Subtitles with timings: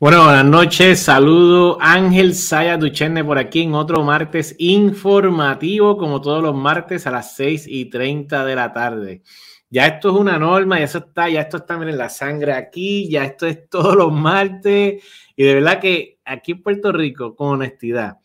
[0.00, 6.42] Bueno, buenas noches, saludo Ángel Saya Duchenne por aquí en otro martes informativo, como todos
[6.42, 9.22] los martes a las 6 y 30 de la tarde.
[9.68, 13.10] Ya esto es una norma, ya eso está, ya esto está en la sangre aquí,
[13.10, 15.04] ya esto es todos los martes.
[15.36, 18.16] Y de verdad que aquí en Puerto Rico, con honestidad,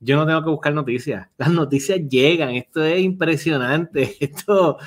[0.00, 1.28] yo no tengo que buscar noticias.
[1.36, 4.16] Las noticias llegan, esto es impresionante.
[4.20, 4.78] Esto,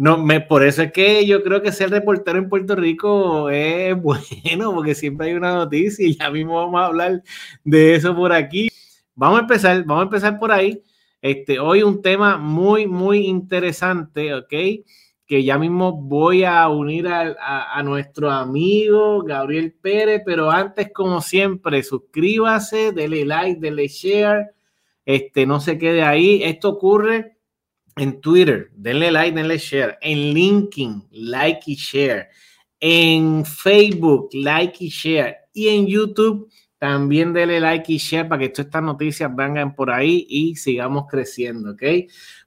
[0.00, 3.94] no, me, por eso es que yo creo que ser reportero en Puerto Rico es
[4.02, 7.22] bueno, porque siempre hay una noticia y ya mismo vamos a hablar
[7.64, 8.70] de eso por aquí.
[9.14, 10.82] Vamos a empezar, vamos a empezar por ahí.
[11.20, 14.54] Este, hoy un tema muy, muy interesante, ¿ok?
[15.26, 21.82] Que ya mismo voy a unir a, nuestro amigo Gabriel Pérez, pero antes, como siempre,
[21.82, 24.52] suscríbase, dele like, dele share,
[25.04, 26.42] este, no se quede ahí.
[26.42, 27.36] Esto ocurre
[28.00, 29.98] en Twitter, denle like, denle share.
[30.00, 32.30] En LinkedIn, like y share.
[32.80, 35.36] En Facebook, like y share.
[35.52, 39.90] Y en YouTube, también denle like y share para que todas estas noticias vengan por
[39.90, 41.82] ahí y sigamos creciendo, ¿ok?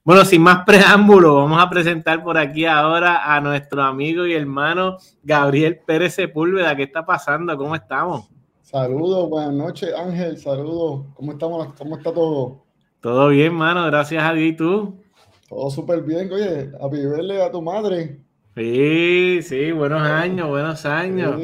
[0.02, 4.96] Bueno, sin más preámbulo, vamos a presentar por aquí ahora a nuestro amigo y hermano
[5.22, 6.74] Gabriel Pérez Sepúlveda.
[6.74, 7.56] ¿Qué está pasando?
[7.56, 8.28] ¿Cómo estamos?
[8.60, 10.36] Saludos, buenas noches, Ángel.
[10.36, 11.06] Saludos.
[11.14, 11.74] ¿Cómo estamos?
[11.74, 12.64] ¿Cómo está todo?
[13.00, 13.86] Todo bien, hermano.
[13.86, 14.48] Gracias a Dios.
[14.48, 15.03] ¿Y tú?
[15.48, 18.18] Todo súper bien, oye, a vivirle a tu madre.
[18.56, 21.40] Sí, sí, buenos años, buenos años.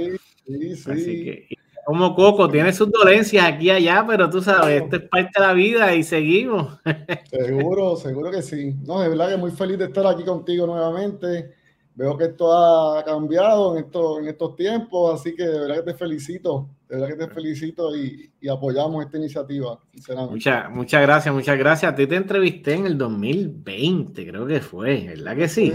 [0.46, 1.48] Sí, sí, Así que,
[1.84, 5.46] como Coco, tiene sus dolencias aquí y allá, pero tú sabes, esto es parte de
[5.46, 6.78] la vida y seguimos.
[7.28, 8.74] Seguro, seguro que sí.
[8.84, 11.54] No, de verdad que muy feliz de estar aquí contigo nuevamente.
[11.94, 15.92] Veo que esto ha cambiado en, esto, en estos tiempos, así que de verdad que
[15.92, 19.78] te felicito, de verdad que te felicito y, apoyamos esta iniciativa,
[20.28, 21.92] Muchas, muchas gracias, muchas gracias.
[21.92, 25.72] A ti te entrevisté en el 2020, creo que fue, ¿verdad que sí?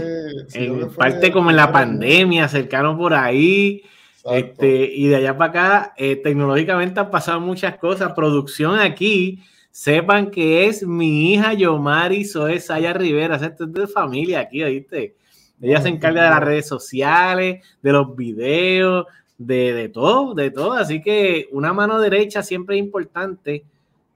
[0.52, 3.82] en parte como en la pandemia, cercano por ahí.
[4.30, 8.12] Este, y de allá para acá, eh, tecnológicamente han pasado muchas cosas.
[8.12, 14.40] Producción aquí, sepan que es mi hija Yomari Zoe Saya Rivera, esto es de familia
[14.40, 15.16] aquí, ¿viste?
[15.62, 19.06] Ella se encarga de las redes sociales, de los videos,
[19.38, 20.72] de, todo, de todo.
[20.72, 23.64] Así que una mano derecha siempre es importante.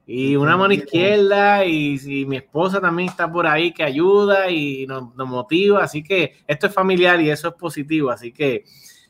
[0.07, 5.15] Y una mano izquierda, y, mi esposa también está por ahí que ayuda y nos,
[5.15, 5.83] motiva.
[5.83, 8.09] Así que esto es familiar y eso es positivo.
[8.09, 8.65] Así que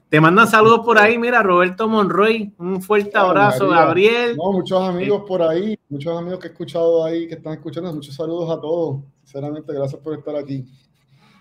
[0.09, 1.17] te mandan saludos por ahí.
[1.17, 4.35] Mira, Roberto Monroy, un fuerte abrazo, Gabriel.
[4.35, 7.93] muchos amigos por ahí, muchos amigos que he escuchado ahí, que están escuchando.
[7.93, 9.01] Muchos saludos a todos.
[9.23, 10.65] Sinceramente, gracias por estar aquí.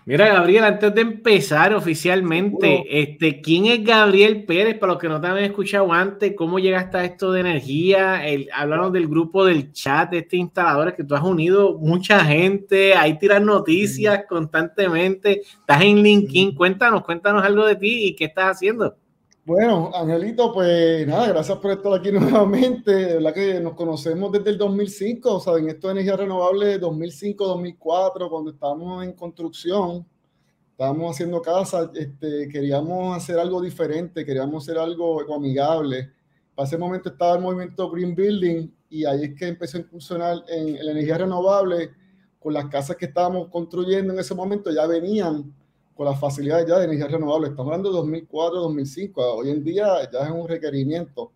[0.03, 4.79] Mira, Gabriel, antes de empezar oficialmente, este, ¿quién es Gabriel Pérez?
[4.79, 8.25] Para los que no te habían escuchado antes, ¿cómo llegaste a esto de energía?
[8.25, 12.95] El, háblanos del grupo del chat de este instalador que tú has unido mucha gente,
[12.95, 18.55] ahí tiras noticias constantemente, estás en LinkedIn, cuéntanos, cuéntanos algo de ti y qué estás
[18.55, 18.95] haciendo.
[19.53, 22.89] Bueno, Angelito, pues nada, gracias por estar aquí nuevamente.
[22.89, 26.79] De verdad que nos conocemos desde el 2005, o sea, en esto de energía renovable
[26.79, 30.07] 2005-2004, cuando estábamos en construcción,
[30.71, 36.13] estábamos haciendo casa, este, queríamos hacer algo diferente, queríamos hacer algo amigable.
[36.55, 40.45] Para ese momento estaba el movimiento Green Building y ahí es que empezó a incursionar
[40.47, 41.91] en, en la energía renovable
[42.39, 45.53] con las casas que estábamos construyendo en ese momento, ya venían
[46.01, 47.49] con las facilidades ya de energía renovable.
[47.49, 49.21] Estamos hablando de 2004, 2005.
[49.35, 51.31] Hoy en día ya es un requerimiento.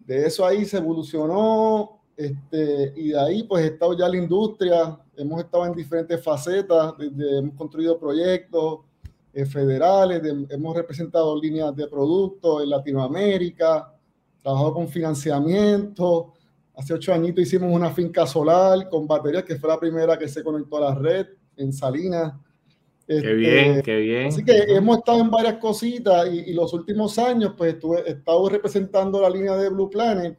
[0.00, 4.18] De eso ahí se evolucionó este, y de ahí pues he estado ya en la
[4.18, 4.98] industria.
[5.16, 6.94] Hemos estado en diferentes facetas.
[6.98, 8.80] Desde, hemos construido proyectos
[9.32, 10.20] eh, federales,
[10.50, 13.94] hemos representado líneas de productos en Latinoamérica,
[14.42, 16.32] trabajado con financiamiento.
[16.74, 20.42] Hace ocho añitos hicimos una finca solar con baterías, que fue la primera que se
[20.42, 22.32] conectó a la red en Salinas
[23.06, 24.26] qué este, bien, qué bien.
[24.28, 28.48] Así que hemos estado en varias cositas y, los últimos años, pues estuve, he estado
[28.48, 30.38] representando la línea de Blue Planet,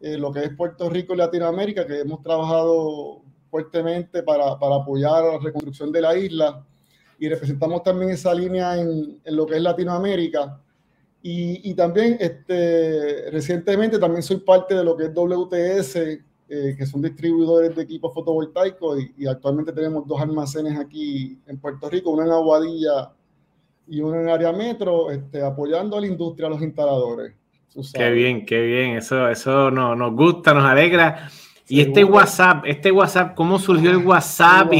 [0.00, 5.24] eh, lo que es Puerto Rico y Latinoamérica, que hemos trabajado fuertemente para, para, apoyar
[5.24, 6.64] la reconstrucción de la isla
[7.18, 10.60] y representamos también esa línea en, en lo que es Latinoamérica.
[11.22, 16.86] Y, y, también este, recientemente también soy parte de lo que es WTS, eh, que
[16.86, 22.22] son distribuidores de equipos fotovoltaicos y, actualmente tenemos dos almacenes aquí en Puerto Rico, uno
[22.22, 23.10] en Aguadilla
[23.88, 27.34] y uno en área metro, este, apoyando a la industria, a los instaladores.
[27.92, 31.28] Qué bien, qué bien, eso, eso no, nos gusta, nos alegra.
[31.66, 34.70] Y este WhatsApp, este WhatsApp, ¿cómo surgió el WhatsApp?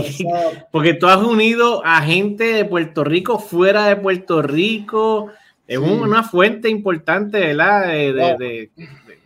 [0.70, 5.32] porque tú has unido a gente de Puerto Rico fuera de Puerto Rico.
[5.66, 7.88] Es una fuente importante, ¿verdad?
[7.88, 8.70] De,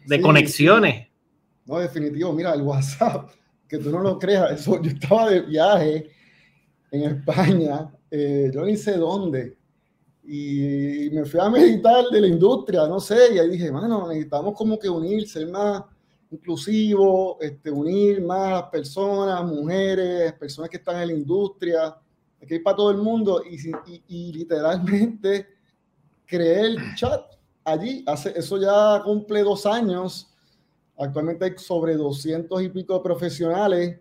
[0.06, 1.09] de conexiones.
[1.70, 2.32] No, definitivo.
[2.32, 3.30] Mira, el WhatsApp,
[3.68, 6.10] que tú no lo creas, eso, yo estaba de viaje
[6.90, 9.56] en España, eh, yo ni sé dónde,
[10.24, 14.56] y me fui a meditar de la industria, no sé, y ahí dije, mano, necesitamos
[14.56, 15.84] como que unir, ser más
[16.32, 21.96] inclusivo, este, unir más personas, mujeres, personas que están en la industria,
[22.40, 25.46] hay para todo el mundo, y, y, y literalmente
[26.26, 27.22] creé el chat
[27.64, 30.29] allí, hace, eso ya cumple dos años,
[31.00, 33.98] actualmente hay sobre 200 y pico profesionales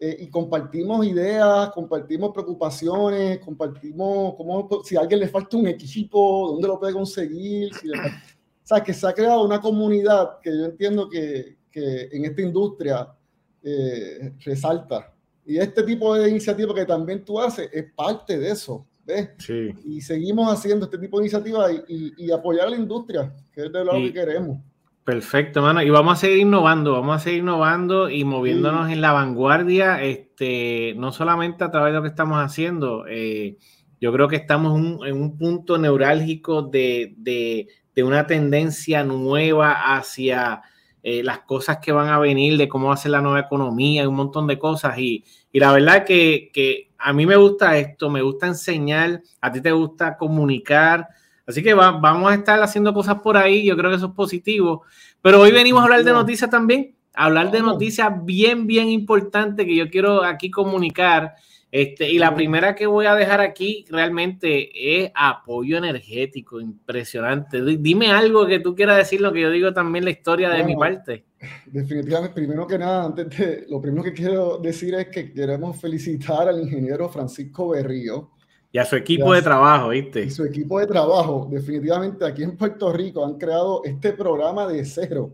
[0.00, 6.48] eh, y compartimos ideas, compartimos preocupaciones, compartimos cómo, si a alguien le falta un equipo,
[6.52, 7.70] dónde lo puede conseguir.
[7.72, 12.42] o sea, que se ha creado una comunidad que yo entiendo que, que en esta
[12.42, 13.14] industria
[13.62, 15.14] eh, resalta.
[15.44, 18.86] Y este tipo de iniciativa que también tú haces es parte de eso.
[19.04, 19.30] ¿ves?
[19.38, 19.70] Sí.
[19.84, 23.72] Y seguimos haciendo este tipo de iniciativas y, y, apoyar a la industria, que es
[23.72, 24.58] de lo que queremos.
[25.04, 25.82] Perfecto, mano.
[25.82, 30.94] Y vamos a seguir innovando, vamos a seguir innovando y moviéndonos en la vanguardia, este,
[30.96, 33.04] no solamente a través de lo que estamos haciendo.
[33.08, 33.56] Eh,
[34.00, 37.66] yo creo que estamos en un punto neurálgico de, de,
[37.96, 40.62] de, una tendencia nueva hacia
[41.02, 44.08] eh, las cosas que van a venir, de cómo va a ser la nueva economía,
[44.08, 44.96] un montón de cosas.
[44.98, 49.50] Y, y la verdad que, que a mí me gusta esto, me gusta enseñar, a
[49.50, 51.08] ti te gusta comunicar
[51.46, 54.82] Así que vamos a estar haciendo cosas por ahí, yo creo que eso es positivo.
[55.20, 59.76] Pero hoy venimos a hablar de noticias también, hablar de noticias bien, bien importantes que
[59.76, 61.34] yo quiero aquí comunicar.
[61.72, 67.62] Este, y la primera que voy a dejar aquí realmente es apoyo energético, impresionante.
[67.78, 70.76] Dime algo que tú quieras decir, lo que yo digo también la historia de mi
[70.76, 71.24] parte.
[71.66, 76.46] Definitivamente, primero que nada, antes de, lo primero que quiero decir es que queremos felicitar
[76.46, 78.32] al ingeniero Francisco Berrío,
[78.72, 80.24] y a su equipo de trabajo, ¿viste?
[80.24, 84.82] Y su equipo de trabajo, definitivamente aquí en Puerto Rico han creado este programa de
[84.86, 85.30] cero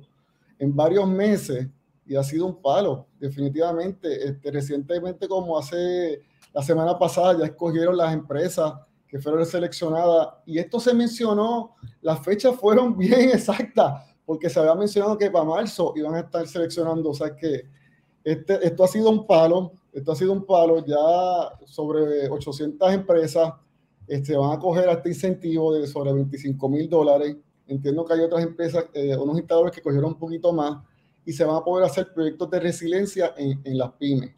[0.58, 1.69] en varios meses
[2.05, 4.29] y ha sido un palo, definitivamente.
[4.29, 6.20] Este, recientemente, como hace
[6.52, 8.73] la semana pasada, ya escogieron las empresas
[9.06, 14.75] que fueron seleccionadas y esto se mencionó, las fechas fueron bien exactas, porque se había
[14.75, 17.62] mencionado que para marzo iban a estar seleccionando, o sea que
[18.24, 20.96] este, esto ha sido un palo, esto ha sido un palo, ya
[21.66, 23.52] sobre 800 empresas
[24.06, 27.36] este, van a coger este incentivo de sobre 25 mil dólares.
[27.66, 30.82] Entiendo que hay otras empresas, eh, unos instaladores que cogieron un poquito más
[31.24, 34.34] y se van a poder hacer proyectos de resiliencia en, en las pymes.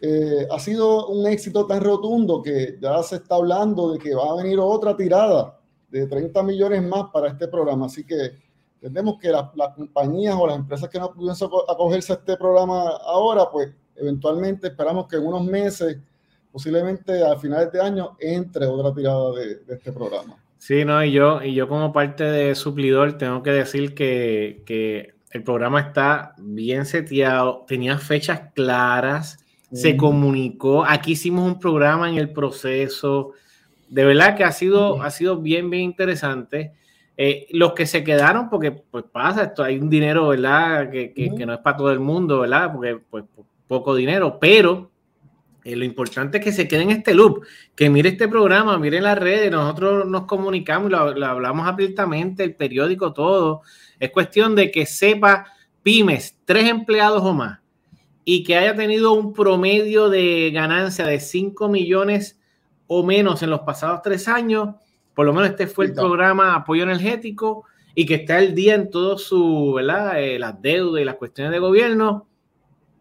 [0.00, 4.30] Eh, ha sido un éxito tan rotundo que ya se está hablando de que va
[4.30, 5.58] a venir otra tirada
[5.90, 7.86] de 30 millones más para este programa.
[7.86, 8.32] Así que
[8.80, 11.36] entendemos que las compañías o las empresas que no pudieron
[11.68, 15.98] acogerse a este programa ahora, pues eventualmente esperamos que en unos meses,
[16.52, 20.36] posiblemente a finales de año, entre otra tirada de, este programa.
[20.58, 25.14] Sí, no, y yo, y yo como parte de suplidor tengo que decir que, que
[25.32, 32.16] el programa está bien seteado, tenía fechas claras, se comunicó, aquí hicimos un programa en
[32.16, 33.32] el proceso,
[33.88, 36.72] de verdad que ha sido, ha sido bien, bien interesante.
[37.20, 40.88] Eh, los que se quedaron, porque pues pasa, esto hay un dinero, ¿verdad?
[40.88, 42.72] Que, que, que no es para todo el mundo, ¿verdad?
[42.72, 43.24] Porque pues
[43.66, 44.92] poco dinero, pero
[45.64, 47.44] eh, lo importante es que se quede en este loop,
[47.74, 52.54] que mire este programa, mire las redes, nosotros nos comunicamos, lo, lo, hablamos abiertamente, el
[52.54, 53.62] periódico, todo.
[53.98, 55.46] Es cuestión de que sepa
[55.82, 57.58] pymes, tres empleados o más,
[58.24, 62.38] y que haya tenido un promedio de ganancia de 5 millones
[62.86, 64.76] o menos en los pasados tres años.
[65.18, 68.88] Por lo menos este fue el programa Apoyo Energético y que esté al día en
[68.88, 70.22] todo su, ¿verdad?
[70.22, 72.28] Eh, las deudas y las cuestiones de gobierno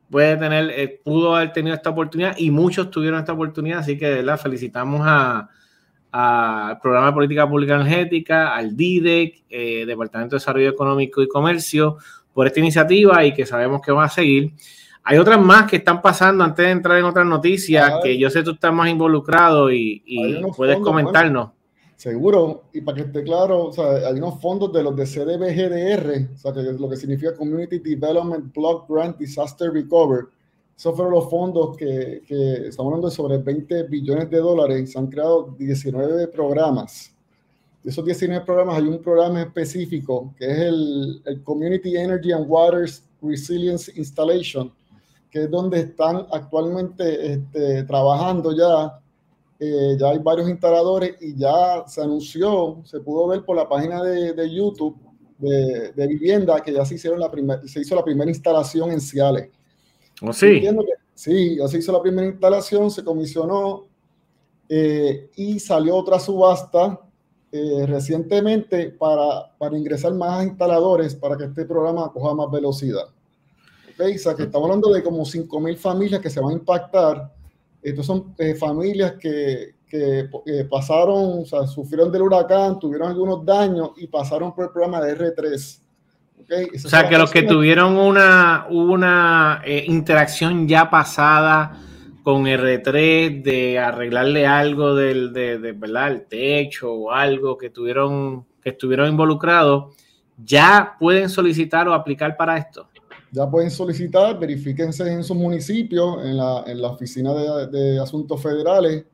[0.10, 4.24] puede tener, eh, pudo haber tenido esta oportunidad y muchos tuvieron esta oportunidad, así que
[4.24, 11.22] la felicitamos al Programa de Política Pública Energética, al DIDEC, eh, Departamento de Desarrollo Económico
[11.22, 11.98] y Comercio,
[12.34, 14.54] por esta iniciativa y que sabemos que va a seguir.
[15.04, 18.42] Hay otras más que están pasando antes de entrar en otras noticias, que yo sé
[18.42, 21.57] tú estás más involucrado y, y puedes comentarnos.
[21.98, 26.32] Seguro, y para que esté claro, o sea, hay unos fondos de los de CDBGDR,
[26.32, 30.26] o sea, que es lo que significa Community Development Block Grant Disaster Recover.
[30.78, 35.00] Esos fueron los fondos que, que estamos hablando de sobre 20 billones de dólares se
[35.00, 37.12] han creado 19 programas.
[37.84, 42.46] De esos 19 programas hay un programa específico que es el, el Community Energy and
[42.48, 44.72] Waters Resilience Installation,
[45.32, 49.00] que es donde están actualmente este, trabajando ya
[49.60, 54.04] eh, ya hay varios instaladores y ya se anunció, se pudo ver por la página
[54.04, 54.96] de, de YouTube
[55.38, 59.02] de, de, vivienda que ya se, hicieron la primer, se hizo la primera instalación en
[59.02, 59.50] Ciales.
[60.22, 60.62] ¿Oh, sí?
[61.14, 63.86] sí, ya se hizo la primera instalación, se comisionó
[64.70, 67.00] eh, y salió otra subasta
[67.52, 73.06] eh, recientemente para, para ingresar más instaladores para que este programa coja más velocidad.
[73.94, 77.34] Okay, o sea, que estamos hablando de como 5.000 familias que se van a impactar
[77.90, 80.30] estos son eh, familias que, que
[80.70, 85.18] pasaron, o sea, sufrieron del huracán, tuvieron algunos daños y pasaron por el programa de
[85.18, 85.82] R3.
[86.40, 91.78] O sea, que los que tuvieron una, una eh, interacción ya pasada
[92.24, 96.12] con R3 de arreglarle algo del de, ¿verdad?
[96.12, 99.96] el techo o algo que tuvieron que estuvieron involucrados,
[100.38, 102.90] ya pueden solicitar o aplicar para esto.
[103.32, 108.42] Ya pueden solicitar, verifíquense en sus municipios, en la, en la oficina de, de asuntos
[108.42, 109.06] federales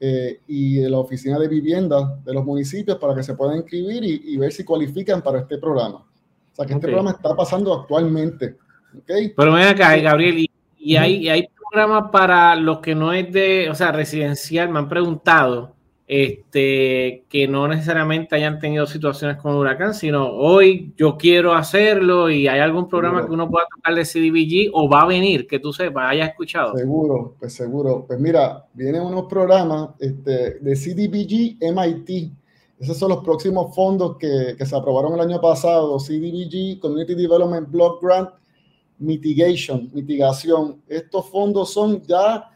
[0.00, 4.04] eh, y en la oficina de vivienda de los municipios para que se puedan inscribir
[4.04, 5.96] y, ver si cualifican para este programa.
[5.96, 8.56] O sea, que este programa está pasando actualmente.
[8.98, 9.32] ¿okay?
[9.34, 10.46] Pero ven acá, Gabriel,
[10.78, 14.80] y, hay, y hay programas para los que no es de, o sea, residencial, me
[14.80, 15.73] han preguntado
[16.06, 22.46] este, que no necesariamente hayan tenido situaciones con huracán, sino hoy yo quiero hacerlo y
[22.46, 25.72] hay algún programa que uno pueda tocar de CDBG o va a venir, que tú
[25.72, 26.76] sepas, hayas escuchado.
[26.76, 28.04] Seguro, pues seguro.
[28.06, 32.32] Pues mira, vienen unos programas este, de CDBG MIT.
[32.78, 37.70] Esos son los próximos fondos que, que se aprobaron el año pasado, CDBG, Community Development
[37.70, 38.30] Block Grant
[38.98, 40.82] Mitigation, mitigación.
[40.86, 42.50] Estos fondos son ya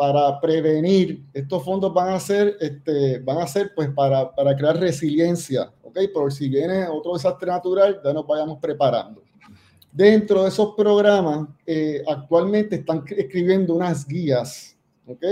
[0.00, 1.26] para prevenir.
[1.34, 5.98] Estos fondos van a ser, este, van a ser pues para, para crear resiliencia, ¿ok?
[6.14, 9.22] Por si viene otro desastre natural, ya nos vayamos preparando.
[9.92, 14.74] Dentro de esos programas, eh, actualmente están escribiendo unas guías,
[15.06, 15.22] ¿ok?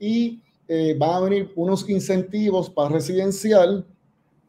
[0.00, 3.86] Y eh, van a venir unos incentivos para residencial.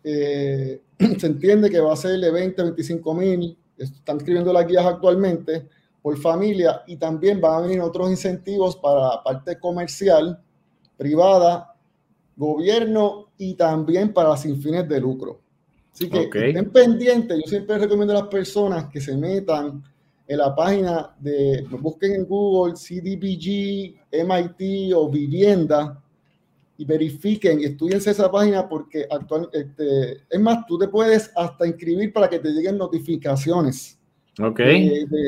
[0.03, 0.81] Eh,
[1.19, 3.55] se entiende que va a ser de 20 a 25 mil.
[3.77, 5.67] Están escribiendo las guías actualmente
[6.07, 10.41] por familia y también van a venir otros incentivos para la parte comercial,
[10.95, 11.75] privada,
[12.33, 15.41] gobierno y también para sin fines de lucro.
[15.91, 19.83] Así que estén pendientes, yo siempre recomiendo a las personas que se metan
[20.25, 26.01] en la página de, busquen en Google CDBG, MIT o vivienda
[26.77, 31.67] y verifiquen y estudiense esa página porque actualmente, este, es más, tú te puedes hasta
[31.67, 33.96] inscribir para que te lleguen notificaciones
[34.39, 34.59] Ok.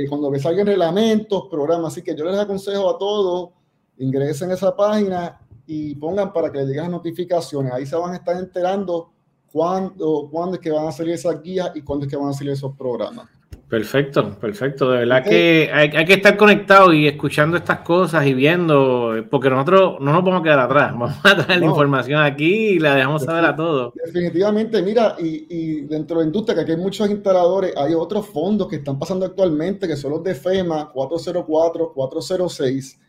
[0.08, 1.94] cuando me salgan reglamentos, programas.
[1.94, 3.50] Así que yo les aconsejo a todos,
[3.98, 7.74] ingresen a esa página y pongan para que les lleguen notificaciones.
[7.74, 9.12] Ahí se van a estar enterando
[9.52, 12.34] cuándo, cuándo es que van a salir esas guías y cuándo es que van a
[12.34, 13.28] salir esos programas.
[13.70, 14.90] Perfecto, perfecto.
[14.90, 19.98] De verdad que hay, que estar conectado y escuchando estas cosas y viendo, porque nosotros
[20.00, 20.92] no nos vamos a quedar atrás.
[21.00, 23.94] Vamos a traer la información aquí y la dejamos saber a todos.
[23.94, 28.68] Definitivamente, mira, y, dentro de la industria, que aquí hay muchos instaladores, hay otros fondos
[28.68, 33.00] que están pasando actualmente, que son los de FEMA 404, 406.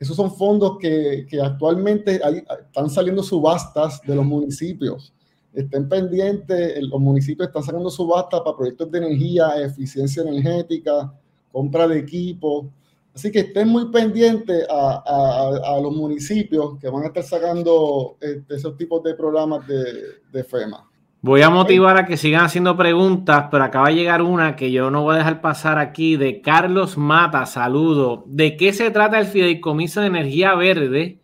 [0.00, 2.20] Esos son fondos que, que actualmente
[2.66, 5.14] están saliendo subastas de los municipios
[5.52, 11.12] estén pendientes, los municipios están sacando subasta para proyectos de energía, eficiencia energética,
[11.50, 12.70] compra de equipo.
[13.14, 18.76] Así que estén muy pendientes a, los municipios que van a estar sacando este, esos
[18.76, 20.88] tipos de programas de, FEMA.
[21.20, 24.90] Voy a motivar a que sigan haciendo preguntas, pero acaba de llegar una que yo
[24.90, 27.46] no voy a dejar pasar aquí de Carlos Mata.
[27.46, 28.24] Saludo.
[28.26, 31.21] ¿De qué se trata el Fideicomiso de Energía Verde?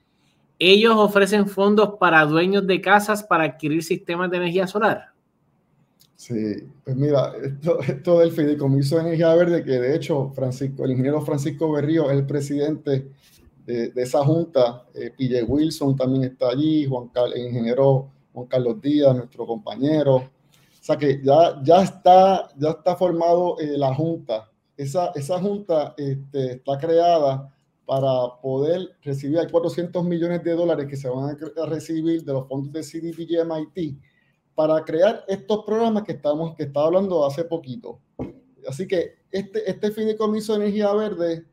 [0.58, 5.12] Ellos ofrecen fondos para dueños de casas para adquirir sistemas de energía solar.
[6.16, 7.32] Sí, pues mira,
[7.86, 12.18] esto, del Fideicomiso de Energía Verde, que de hecho Francisco, el ingeniero Francisco Berrío es
[12.18, 13.08] el presidente
[13.64, 19.46] de, esa junta, eh, Wilson también está allí, Juan el ingeniero Juan Carlos Díaz, nuestro
[19.46, 20.16] compañero.
[20.16, 20.30] O
[20.80, 24.50] sea que ya, ya, está, ya está formado eh, la junta.
[24.76, 27.54] Esa, esa junta este, está creada
[27.88, 32.46] para poder recibir, hay 400 millones de dólares que se van a recibir de los
[32.46, 33.98] fondos de CDBG MIT
[34.54, 38.02] para crear estos programas que, estamos, que estaba hablando hace poquito.
[38.68, 41.46] Así que este, este fideicomiso de energía verde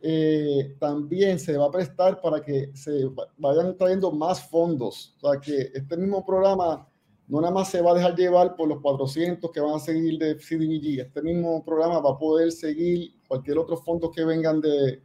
[0.00, 5.14] eh, también se va a prestar para que se vayan trayendo más fondos.
[5.20, 6.88] O sea, que este mismo programa
[7.28, 10.18] no nada más se va a dejar llevar por los 400 que van a seguir
[10.18, 11.00] de CDBG.
[11.00, 15.02] Este mismo programa va a poder seguir cualquier otro fondo que vengan de,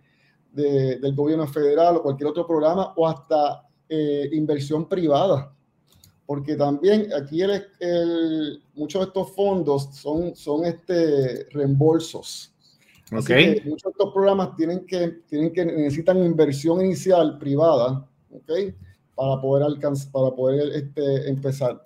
[0.52, 5.54] del gobierno federal o cualquier otro programa o hasta eh, inversión privada.
[6.26, 12.54] Porque también aquí el, muchos de estos fondos son, son este, reembolsos.
[13.10, 13.62] Okay.
[13.64, 18.76] muchos de estos programas tienen que, tienen que necesitan inversión inicial privada, ¿okay?
[19.16, 21.82] Para poder alcanzar, para poder este, empezar.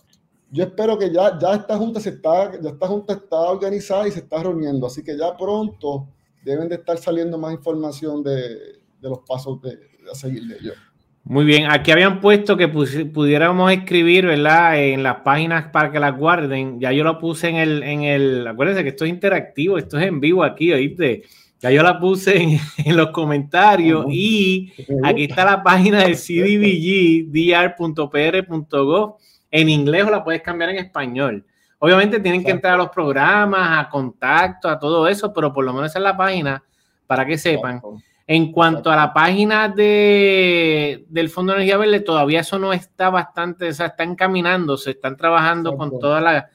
[0.50, 4.12] Yo espero que ya, ya esta junta se está, ya esta junta está organizada y
[4.12, 6.08] se está reuniendo, así que ya pronto
[6.44, 9.78] deben de estar saliendo más información de, de los pasos de,
[10.12, 10.76] a seguir de ellos.
[11.24, 14.84] Muy bien, aquí habían puesto que pudiéramos escribir, ¿verdad?
[14.84, 16.80] En las páginas para que las guarden.
[16.80, 20.08] Ya yo lo puse en el, en el, acuérdense que esto es interactivo, esto es
[20.08, 21.24] en vivo aquí, ¿oíste?
[21.60, 22.60] Ya yo la puse en,
[22.98, 27.32] los comentarios y aquí está la página del CDBG,
[27.78, 29.18] dr.pr.gov.
[29.52, 31.46] En inglés o la puedes cambiar en español.
[31.84, 35.74] Obviamente tienen que entrar a los programas, a contacto, a todo eso, pero por lo
[35.74, 36.64] menos en la página
[37.08, 37.82] para que sepan.
[38.28, 43.10] En cuanto a la página de, del Fondo de Energía Verde, todavía eso no está
[43.10, 46.46] bastante, o sea, están caminando, se están trabajando con todas las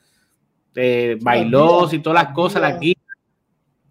[0.76, 2.97] eh, bailos y todas las cosas, aquí.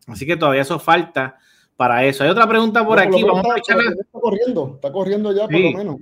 [0.08, 1.38] Así que todavía eso falta
[1.76, 2.24] para eso.
[2.24, 3.24] Hay otra pregunta por aquí.
[3.24, 3.78] Vamos a aprovechar.
[3.80, 5.98] Está corriendo, está corriendo ya por lo menos.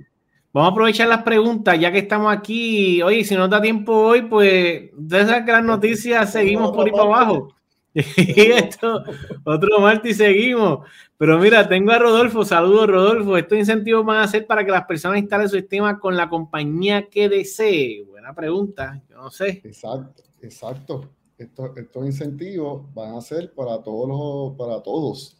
[0.54, 3.02] Vamos a aprovechar las preguntas ya que estamos aquí.
[3.02, 7.02] Oye, si no da tiempo hoy, pues de esas gran noticias seguimos por ahí para
[7.02, 7.48] abajo.
[7.92, 8.00] y
[8.52, 9.02] esto,
[9.42, 10.86] otro martes seguimos.
[11.18, 12.44] Pero mira, tengo a Rodolfo.
[12.44, 13.36] Saludos, Rodolfo.
[13.36, 17.08] Estos incentivos van a ser para que las personas instalen su sistema con la compañía
[17.08, 18.04] que desee.
[18.04, 19.02] Buena pregunta.
[19.10, 19.60] Yo no sé.
[19.64, 21.10] Exacto, exacto.
[21.36, 25.36] Estos, estos incentivos van a ser para todos los, para todos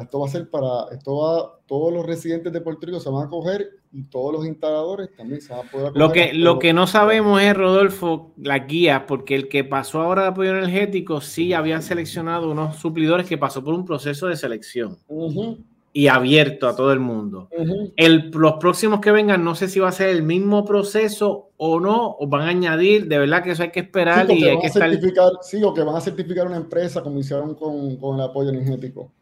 [0.00, 3.26] esto va a ser para, esto va, todos los residentes de Puerto Rico se van
[3.26, 6.72] a coger y todos los instaladores también se van a poder Lo que, lo que
[6.72, 11.52] no sabemos es, Rodolfo, la guía, porque el que pasó ahora de apoyo energético sí
[11.52, 14.98] habían seleccionado unos suplidores que pasó por un proceso de selección.
[15.94, 17.50] Y abierto a todo el mundo.
[17.96, 21.80] el, los próximos que vengan, no sé si va a ser el mismo proceso o
[21.80, 24.70] no, o van a añadir, de verdad que eso hay que esperar y hay que
[24.70, 28.48] certificar, Sí, o que van a certificar una empresa como hicieron con, con el apoyo
[28.48, 29.12] energético.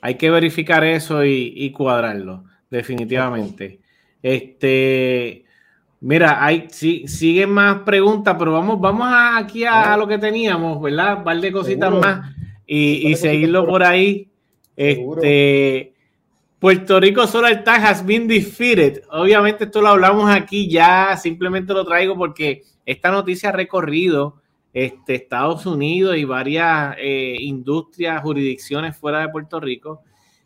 [0.00, 3.80] Hay que verificar eso y, cuadrarlo, definitivamente.
[4.22, 5.44] Este,
[6.00, 11.18] mira, hay, sí, siguen más preguntas, pero vamos, vamos aquí a, lo que teníamos, ¿verdad?
[11.18, 12.34] Un par de cositas más
[12.66, 14.28] y, seguirlo por ahí.
[14.76, 15.94] Este,
[16.58, 19.02] Puerto Rico Solar Tag has been defeated.
[19.10, 24.40] Obviamente esto lo hablamos aquí ya, simplemente lo traigo porque esta noticia ha recorrido
[24.72, 30.02] este, Estados Unidos y varias eh, industrias, jurisdicciones fuera de Puerto Rico.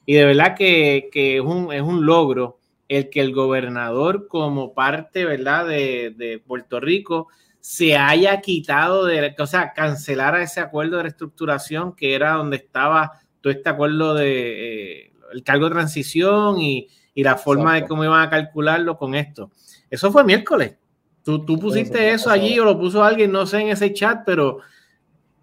[0.07, 5.25] Y de verdad que, es, un, es, un, logro el que el gobernador como parte,
[5.25, 7.29] ¿verdad?, de, Puerto Rico
[7.61, 13.21] se haya quitado de, o sea, cancelara ese acuerdo de reestructuración que era donde estaba
[13.41, 18.23] todo este acuerdo de eh, el cargo de transición y, la forma de cómo iban
[18.23, 19.51] a calcularlo con esto.
[19.91, 20.77] Eso fue miércoles.
[21.25, 24.59] Tú, pusiste eso, allí o lo puso alguien, no sé, en ese chat, pero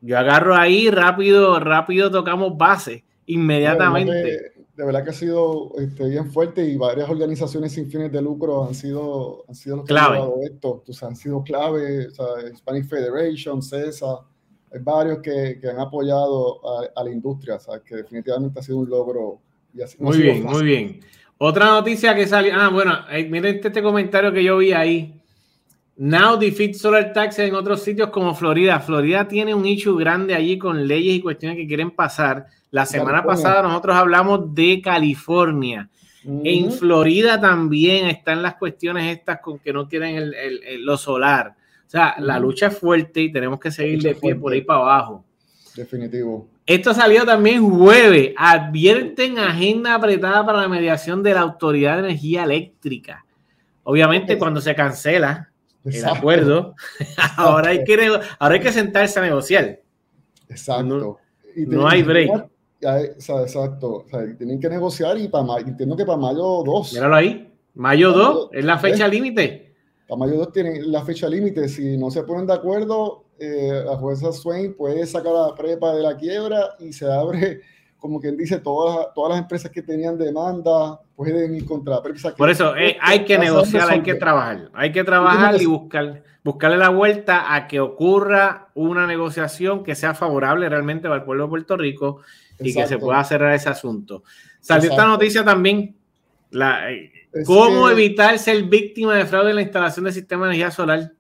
[0.02, 4.54] yo agarro ahí rápido, rápido tocamos base, inmediatamente.
[4.76, 8.66] De verdad que, ha sido este, bien fuerte y varias organizaciones sin fines de lucro
[8.66, 10.20] han sido, han sido los que clave.
[10.20, 10.84] han esto.
[11.02, 14.20] han sido clave, o sea, Spanish Federation, CESA,
[14.72, 16.62] hay varios que, que han apoyado
[16.96, 19.42] a, la industria, o sea, que definitivamente ha sido un logro.
[19.98, 21.00] muy bien, muy bien.
[21.38, 25.19] Otra noticia que salió, ah, bueno, miren este, este comentario que yo vi ahí
[26.02, 28.80] Now defeat solar taxes en otros sitios como Florida.
[28.80, 32.46] Florida tiene un issue grande allí con leyes y cuestiones que quieren pasar.
[32.72, 35.90] La semana pasada nosotros hablamos de California.
[36.24, 41.58] En Florida también están las cuestiones estas con que no quieren el, lo solar.
[41.86, 44.80] O sea, la lucha es fuerte y tenemos que seguir de pie por ahí para
[44.80, 45.26] abajo.
[45.76, 46.48] Definitivo.
[46.66, 48.34] Esto salió también jueves.
[48.38, 53.26] Advierten agenda apretada para la mediación de la Autoridad de Energía Eléctrica.
[53.84, 55.49] Obviamente, cuando se cancela
[55.94, 56.76] el acuerdo,
[57.38, 59.82] ahora hay, que, ahora hay que sentarse a negociar.
[60.50, 61.20] Exacto.
[61.56, 62.50] No, hay break.
[62.82, 64.06] exacto.
[64.38, 66.94] tienen que negociar y para entiendo que para mayo 2.
[66.94, 67.52] Míralo ahí.
[67.76, 69.74] Mayo 2 es la fecha límite.
[70.08, 71.70] Para mayo 2 tienen la fecha límite.
[71.70, 76.04] Si no se ponen de acuerdo, eh, la jueza Swain puede sacar la prepa de
[76.04, 77.62] la quiebra y se abre
[78.00, 82.02] como quien dice, todas, todas las empresas que tenían demanda pueden ir contra
[82.38, 86.78] Por eso eh, hay que negociar, hay que trabajar, hay que trabajar y buscar, buscarle
[86.78, 91.50] la vuelta a que ocurra una negociación que sea favorable realmente para el pueblo de
[91.50, 92.22] Puerto Rico
[92.58, 94.24] y que se pueda cerrar ese asunto.
[94.62, 95.96] Salió esta noticia también,
[96.52, 97.12] la, eh,
[97.46, 101.12] cómo evitar ser víctima de fraude en la instalación del sistema de energía solar.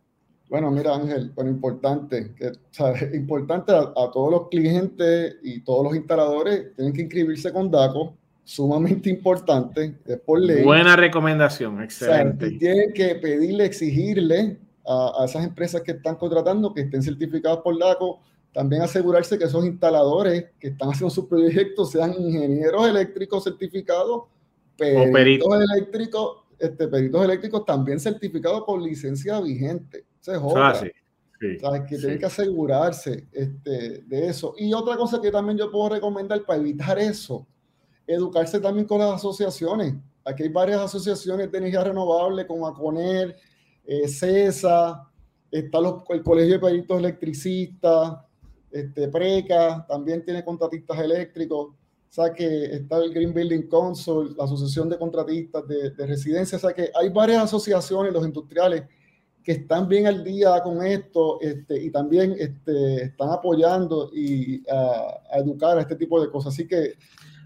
[0.49, 2.51] Bueno, mira Ángel, bueno, importante, que,
[3.15, 9.11] importante a, todos los clientes y todos los instaladores tienen que inscribirse con DACO, sumamente
[9.11, 10.63] importante, es por ley.
[10.63, 12.49] Buena recomendación, excelente.
[12.51, 14.57] tienen que pedirle, exigirle
[14.87, 18.19] a, a, esas empresas que están contratando que estén certificadas por DACO,
[18.51, 24.23] también asegurarse que esos instaladores que están haciendo sus proyectos sean ingenieros eléctricos certificados,
[24.75, 30.08] peritos eléctricos, este, peritos eléctricos también certificados por licencia vigente
[31.87, 34.53] que tienen que asegurarse este, de eso.
[34.57, 37.47] Y otra cosa que también yo puedo recomendar para evitar eso,
[38.05, 39.95] educarse también con las asociaciones.
[40.25, 43.35] Aquí hay varias asociaciones de energía renovable como ACONER,
[43.85, 45.09] eh, CESA,
[45.49, 45.79] está
[46.09, 48.17] el Colegio de Peritos Electricistas,
[48.69, 51.69] este, PRECA, también tiene contratistas eléctricos.
[51.69, 56.57] o sea que está el Green Building Council, la Asociación de Contratistas de, de Residencia,
[56.57, 58.83] o sea que hay varias asociaciones, los industriales,
[59.49, 65.39] que están bien al día con esto este, y también este, están apoyando y a,
[65.39, 66.53] educar a este tipo de cosas.
[66.53, 66.93] Así que...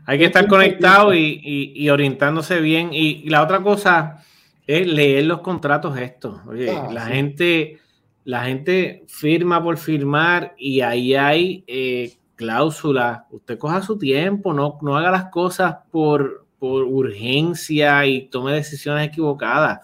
[0.05, 1.39] Hay que estar conectado y,
[1.73, 2.89] y, orientándose bien.
[2.91, 4.21] Y, la otra cosa
[4.67, 6.45] es leer los contratos estos.
[6.45, 7.79] Oye, ah, la gente...
[8.25, 13.21] La gente firma por firmar y ahí hay eh, cláusulas.
[13.31, 19.07] Usted coja su tiempo, no, no haga las cosas por, por urgencia y tome decisiones
[19.07, 19.79] equivocadas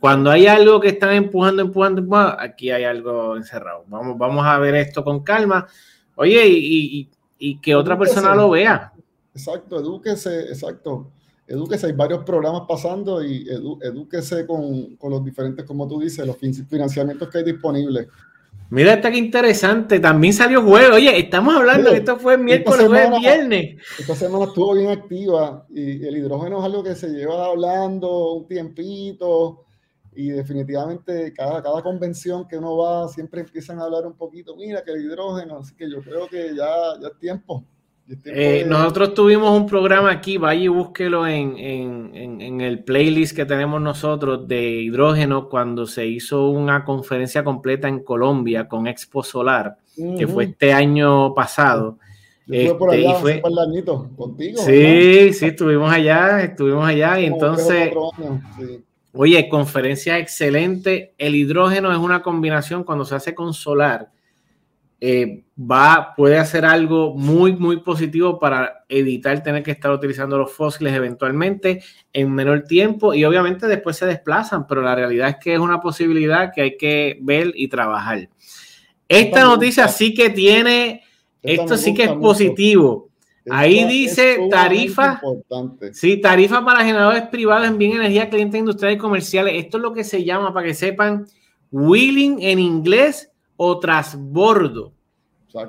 [0.00, 3.84] cuando hay algo que están empujando, empujando, empujando, aquí hay algo encerrado.
[3.88, 5.66] Vamos, vamos a ver esto con calma.
[6.14, 7.08] Oye, y,
[7.38, 8.92] y, que otra persona lo vea.
[9.34, 11.10] Exacto, edúquese, exacto.
[11.46, 16.36] Edúquese, hay varios programas pasando y edúquese con, con, los diferentes, como tú dices, los
[16.36, 18.08] financiamientos que hay disponibles.
[18.70, 19.98] Mira, está que interesante.
[19.98, 20.96] También salió juego.
[20.96, 23.76] Oye, estamos hablando que esto fue miércoles, jueves, viernes.
[23.98, 28.46] Esta semana estuvo bien activa y el hidrógeno es algo que se lleva hablando un
[28.46, 29.64] tiempito
[30.14, 34.82] y definitivamente cada, cada convención que uno va siempre empiezan a hablar un poquito, mira
[34.82, 36.66] que el hidrógeno, así que yo creo que ya,
[37.00, 37.64] ya es tiempo.
[38.24, 43.44] Eh, nosotros tuvimos un programa aquí, vaya y búsquelo en, en, en, el playlist que
[43.44, 49.76] tenemos nosotros de hidrógeno cuando se hizo una conferencia completa en Colombia con Expo Solar,
[49.94, 51.98] que fue este año pasado.
[52.46, 53.42] Yo por este, allá, fue...
[54.16, 54.62] contigo.
[54.62, 57.92] Sí, sí, estuvimos allá, estuvimos allá y entonces...
[59.12, 61.14] Oye, conferencia excelente.
[61.18, 64.10] El hidrógeno es una combinación cuando se hace con solar.
[65.00, 70.52] Eh, va, puede hacer algo muy, muy positivo para evitar tener que estar utilizando los
[70.52, 75.54] fósiles eventualmente en menor tiempo y obviamente después se desplazan, pero la realidad es que
[75.54, 78.28] es una posibilidad que hay que ver y trabajar.
[79.06, 81.02] Esta noticia sí que tiene,
[81.42, 83.07] esto sí que es positivo.
[83.50, 85.20] Ahí dice tarifa.
[85.92, 89.54] Sí, tarifa para generadores privados en bien energía, clientes industriales y comerciales.
[89.56, 91.26] Esto es lo que se llama, para que sepan,
[91.70, 94.92] wheeling en inglés o trasbordo.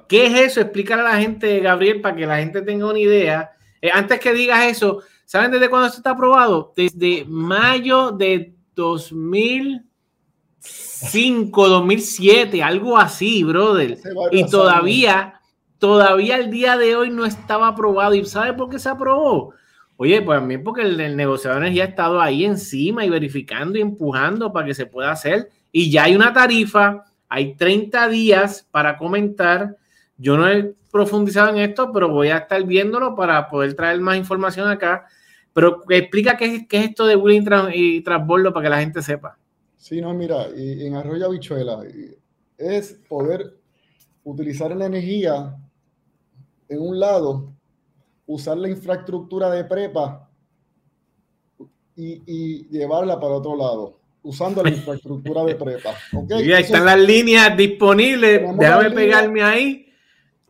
[0.08, 0.62] ¿Qué es eso?
[0.62, 3.52] Explícale a la gente, Gabriel, para que la gente tenga una idea.
[3.82, 6.74] Eh, antes que digas eso, ¿saben desde cuándo esto está aprobado?
[6.76, 13.98] Desde mayo de 2005, 2007, algo así, brother.
[14.32, 15.39] Y todavía
[15.80, 18.14] todavía el día de hoy no estaba aprobado.
[18.14, 19.54] ¿Y sabe por qué se aprobó?
[19.98, 23.82] Oye, pues también porque el, negociador de energía ha estado ahí encima y verificando y
[23.82, 25.50] empujando para que se pueda hacer.
[25.72, 29.78] Y ya hay una tarifa, hay 30 días para comentar.
[30.18, 34.18] Yo no he profundizado en esto, pero voy a estar viéndolo para poder traer más
[34.18, 35.06] información acá.
[35.54, 39.02] Pero explica qué, es, qué es esto de bullying y transbordo para que la gente
[39.02, 39.38] sepa.
[39.76, 41.80] Sí, no, mira, en Arroyo Habichuela
[42.58, 43.54] es poder
[44.24, 45.56] utilizar la energía
[46.70, 47.52] en un lado,
[48.28, 50.30] usar la infraestructura de prepa
[51.96, 55.96] y, llevarla para otro lado, usando la infraestructura de prepa.
[56.14, 56.52] ¿okay?
[56.52, 59.86] ahí están las líneas disponibles, déjame pegarme ahí.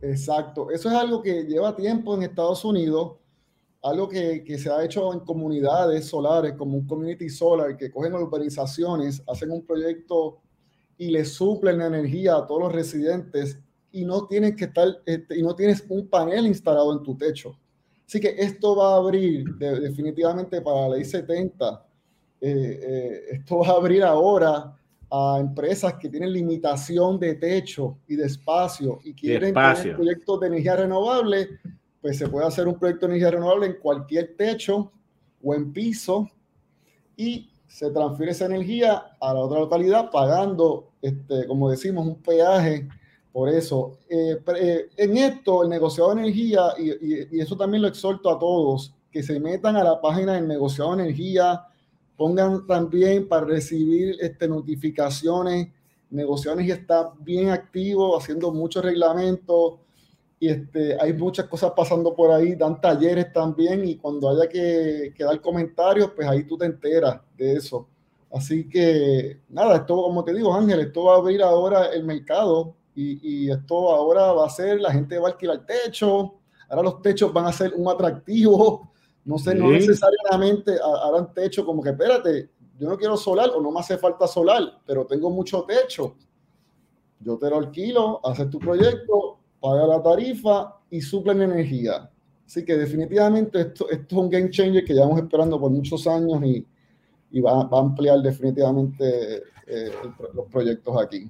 [0.02, 3.18] Exacto, eso es algo que lleva tiempo en Estados Unidos,
[3.82, 8.14] algo que, que, se ha hecho en comunidades solares, como un community solar, que cogen
[8.14, 10.42] urbanizaciones, hacen un proyecto
[10.98, 13.60] y le suplen la energía a todos los residentes
[13.92, 17.58] y no tienes que estar este, y no tienes un panel instalado en tu techo.
[18.08, 21.86] Así que esto va a abrir definitivamente para la ley 70.
[22.42, 24.76] Eh, eh, esto va a abrir ahora
[25.12, 30.48] a empresas que tienen limitación de techo y de espacio y quieren tener proyectos de
[30.48, 31.60] energía renovable,
[32.02, 34.92] pues se puede hacer un proyecto de energía renovable en cualquier techo
[35.44, 36.30] o en piso
[37.18, 42.88] y se transfiere esa energía a la otra localidad pagando, este, como decimos, un peaje
[43.32, 48.30] por eso, eh, eh, en esto, el negociado de energía, y, eso también lo exhorto
[48.30, 51.64] a todos, que se metan a la página del negociado de energía,
[52.18, 55.70] pongan también para recibir este, notificaciones.
[56.10, 59.76] Negociado de energía está bien activo, haciendo muchos reglamentos,
[60.40, 65.14] y este, hay muchas cosas pasando por ahí, dan talleres también, y cuando haya que,
[65.16, 67.88] que dar comentarios, pues ahí tú te enteras de eso.
[68.32, 72.76] Así que, nada, esto, como te digo, Ángel, esto va a abrir ahora el mercado
[73.02, 76.36] y, esto ahora va a ser, la gente va a alquilar techo,
[76.68, 78.92] ahora los techos van a ser un atractivo,
[79.26, 83.72] no sé, no necesariamente harán techo como que, espérate, yo no quiero solar o no
[83.72, 86.16] me hace falta solar, pero tengo mucho techo.
[87.20, 92.10] Yo te lo alquilo, haces tu proyecto, paga la tarifa y suplen energía.
[92.46, 96.42] Así que definitivamente esto, esto es un game changer que llevamos esperando por muchos años
[96.44, 99.92] y, va, a ampliar definitivamente eh,
[100.34, 101.30] los proyectos aquí.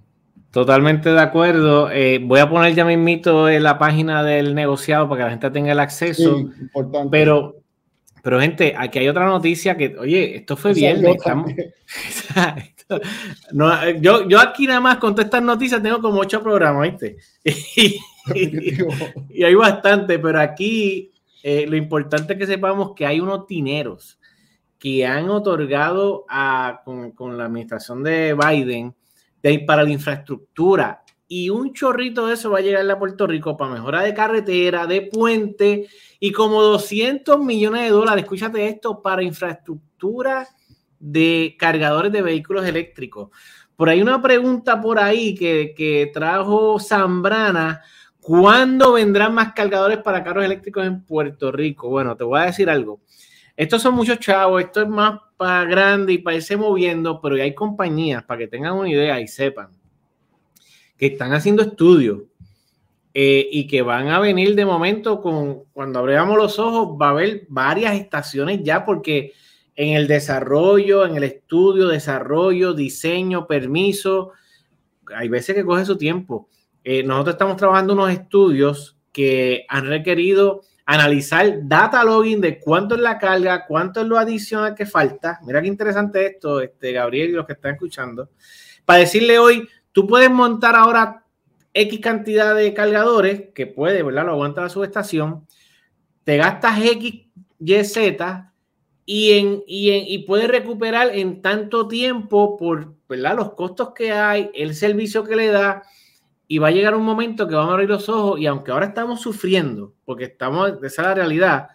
[0.52, 1.92] Totalmente de acuerdo.
[1.92, 5.52] Eh, voy a poner ya mismito en la página del negociado para que la gente
[5.52, 6.40] tenga el acceso.
[6.40, 7.10] importante.
[7.12, 7.58] Pero,
[8.24, 11.04] pero gente, aquí hay otra noticia que, oye, esto fue bien.
[14.02, 17.18] yo, yo aquí nada más con todas estas noticias tengo como ocho programas, ¿viste?
[19.30, 21.12] Y, hay bastante, pero aquí
[21.44, 24.20] eh, lo importante es que sepamos que hay unos dineros
[24.78, 28.96] que han otorgado a, con, con la administración de Biden
[29.42, 31.04] de, para la infraestructura.
[31.28, 34.88] Y un chorrito de eso va a llegar a Puerto Rico para mejora de carretera,
[34.88, 35.88] de puente
[36.20, 40.48] y como 200 millones de dólares, escúchate esto, para infraestructura
[41.00, 43.30] de cargadores de vehículos eléctricos.
[43.76, 47.82] Por ahí una pregunta por ahí que, que trajo Zambrana.
[48.20, 51.90] ¿Cuándo vendrán más cargadores para carros eléctricos en Puerto Rico?
[51.90, 53.02] Bueno, te voy a decir algo.
[53.56, 57.56] Estos son muchos chavos, esto es más para grande y para irse moviendo, pero hay
[57.56, 59.70] compañías, para que tengan una idea y sepan,
[60.98, 62.24] que están haciendo estudios
[63.14, 67.12] eh, y que van a venir de momento con, cuando abramos los ojos, va a
[67.12, 69.32] haber varias estaciones ya, porque
[69.78, 74.34] en el desarrollo, en el estudio, desarrollo, diseño, permiso,
[75.16, 76.50] hay veces que coge su tiempo.
[76.84, 83.02] Eh, nosotros estamos trabajando unos estudios que han requerido analizar data login de cuánto es
[83.02, 85.40] la carga, cuánto es lo adicional que falta.
[85.46, 88.32] Mira qué interesante esto, este, Gabriel y los que están escuchando.
[88.86, 91.24] Para decirle hoy, tú puedes montar ahora
[91.76, 94.26] X cantidad de cargadores, que puede, ¿verdad?
[94.26, 95.46] Lo aguanta la subestación.
[96.24, 97.28] Te gastas X,
[97.60, 98.52] Y, Z
[99.06, 103.36] y, en, y, en, y puedes recuperar en tanto tiempo por, ¿verdad?
[103.36, 105.84] Los costos que hay, el servicio que le da
[106.52, 108.88] y va a llegar un momento que vamos a abrir los ojos y aunque ahora
[108.88, 111.68] estamos sufriendo, porque estamos, esa es la realidad,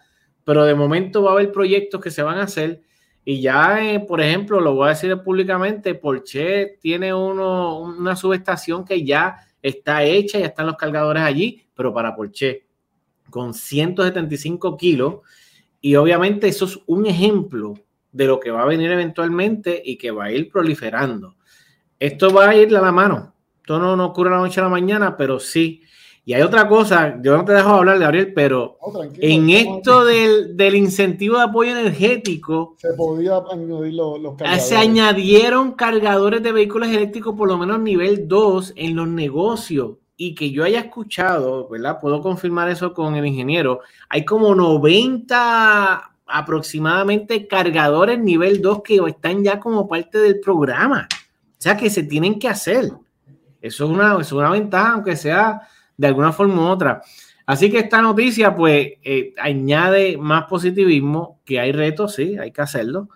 [0.43, 2.81] pero de momento va a haber proyectos que se van a hacer
[3.23, 8.83] y ya, eh, por ejemplo, lo voy a decir públicamente, Porsche tiene uno, una subestación
[8.83, 12.65] que ya está hecha, ya están los cargadores allí, pero para Porsche,
[13.29, 15.19] con 175 kilos,
[15.79, 17.75] y obviamente eso es un ejemplo
[18.11, 21.37] de lo que va a venir eventualmente y que va a ir proliferando.
[21.97, 23.34] Esto va a ir a la mano
[23.65, 25.81] esto no, no ocurre la noche a la mañana, pero sí.
[26.23, 28.77] Y hay otra cosa, yo no te dejo hablar, Gabriel, pero
[29.17, 34.67] en esto del, del, incentivo de apoyo energético, se podía añadir los, los cargadores.
[34.67, 39.97] Se añadieron cargadores de vehículos eléctricos, por lo menos nivel 2, en los negocios.
[40.15, 41.99] Y que yo haya escuchado, ¿verdad?
[41.99, 43.79] Puedo confirmar eso con el ingeniero.
[44.09, 51.07] Hay como 90 aproximadamente cargadores nivel 2 que están ya como parte del programa.
[51.11, 52.91] O sea que se tienen que hacer.
[53.65, 57.01] Eso es una, es una ventaja, aunque sea de alguna forma u otra.
[57.47, 62.61] Así que esta noticia, pues, eh, añade más positivismo, que hay retos, sí, hay que
[62.61, 63.09] hacerlo,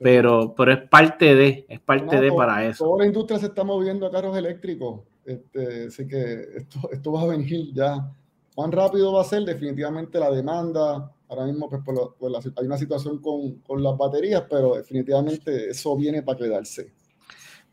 [0.00, 2.84] pero, pero es parte de, es parte de para eso.
[2.84, 7.22] Toda la industria se está moviendo a carros eléctricos, este, así que esto, esto va
[7.22, 8.10] a venir ya.
[8.54, 9.44] ¿Cuán rápido va a ser?
[9.44, 15.70] Definitivamente la demanda, ahora mismo pues, hay una situación con, con las baterías, pero definitivamente
[15.70, 16.92] eso viene para quedarse.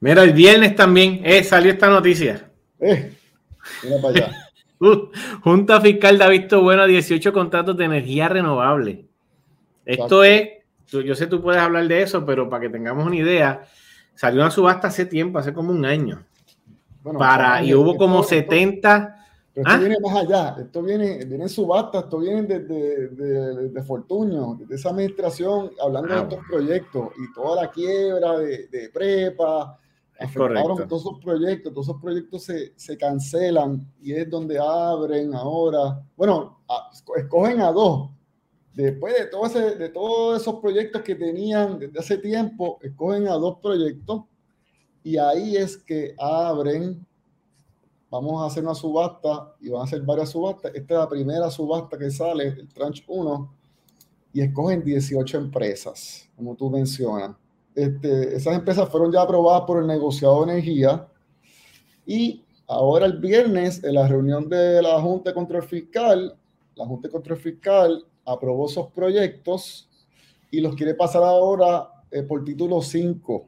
[0.02, 2.50] Mira, el viernes también eh, salió esta noticia.
[2.80, 3.14] Eh,
[3.84, 4.32] mira para allá.
[4.82, 5.12] Uh,
[5.44, 9.10] Junta Fiscal ha visto bueno 18 contratos de energía renovable.
[9.84, 10.50] Esto es,
[10.88, 13.68] yo sé tú puedes hablar de eso, pero para que tengamos una idea,
[14.14, 16.24] salió una subasta hace tiempo, hace como un año.
[17.18, 19.26] para, y hubo como 70.
[19.56, 19.78] esto ¿Ah?
[19.78, 24.76] viene más allá, esto viene, viene en subasta, esto viene de, de, de, Fortuño, de
[24.76, 29.80] esa administración, hablando de ah, estos proyectos y toda la quiebra de, prepa,
[30.20, 36.04] afectaron todos esos proyectos, todos esos proyectos se, se, cancelan y es donde abren ahora,
[36.18, 36.60] bueno,
[37.16, 38.10] escogen a dos.
[38.74, 43.34] Después de, todo ese, de todos esos proyectos que tenían desde hace tiempo, escogen a
[43.34, 44.24] dos proyectos
[45.04, 47.06] y ahí es que abren,
[48.10, 50.74] vamos a hacer una subasta y van a hacer varias subastas.
[50.76, 53.56] Esta es la primera subasta que sale, el tranche 1,
[54.34, 57.36] y escogen 18 empresas, como tú mencionas.
[57.80, 61.08] Este, esas empresas fueron ya aprobadas por el negociado de energía
[62.06, 66.38] y ahora el viernes en la reunión de la Junta de Control Fiscal,
[66.76, 69.90] la Junta de Control Fiscal aprobó esos proyectos
[70.52, 73.48] y los quiere pasar ahora eh, por título 5.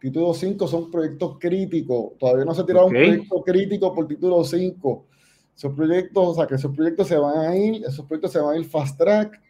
[0.00, 2.18] Título 5 son proyectos críticos.
[2.18, 5.06] Todavía no se ha tirado un proyecto crítico por título 5.
[5.56, 8.56] Esos proyectos, o sea, que esos proyectos se van a ir, esos proyectos se van
[8.56, 9.40] a ir fast track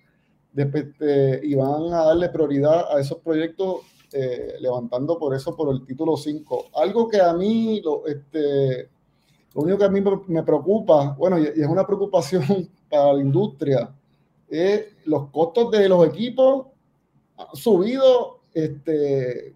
[0.55, 3.77] este, y van a darle prioridad a esos proyectos
[4.13, 6.67] este, levantando por eso por el título 5.
[6.75, 8.91] Algo que a mí, lo, este,
[9.55, 13.91] lo único que a mí me preocupa, bueno, y, es una preocupación para la industria,
[14.49, 16.67] es los costos de los equipos
[17.39, 19.55] han subido este,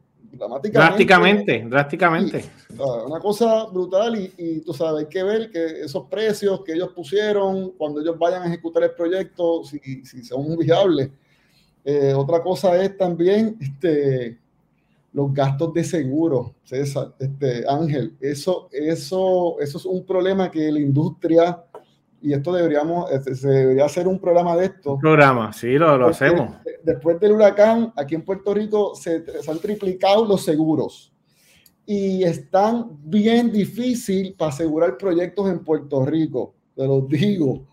[0.70, 2.44] Drásticamente, drásticamente.
[3.06, 7.70] una cosa brutal y, tú sabes, hay que ver que esos precios que ellos pusieron
[7.70, 11.10] cuando ellos vayan a ejecutar el proyecto, si, si son viables.
[11.86, 14.38] Eh, otra cosa es también este,
[15.16, 18.14] los gastos de seguro, César, este, Ángel.
[18.20, 21.64] Eso, eso, eso es un problema que la industria
[22.20, 24.98] y esto deberíamos, este, se debería hacer un programa de esto.
[24.98, 26.56] Programa, sí, lo, lo hacemos.
[26.84, 31.10] Después del huracán, aquí en Puerto Rico se, han triplicado los seguros
[31.86, 37.68] y están bien difícil para asegurar proyectos en Puerto Rico, te lo digo.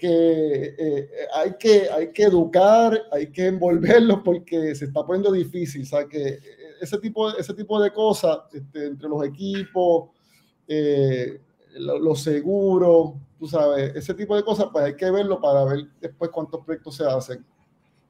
[0.00, 5.86] Que eh, hay que hay que educar, hay que envolverlos porque se está poniendo difícil.
[5.86, 6.38] Sea, que
[6.80, 10.10] ese tipo, ese tipo de cosas este, entre los equipos,
[10.68, 11.40] eh,
[11.78, 16.30] los seguros, tú sabes, ese tipo de cosas, pues hay que verlo para ver después
[16.30, 17.44] cuántos proyectos se hacen.